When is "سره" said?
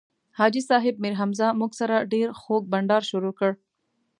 1.79-1.95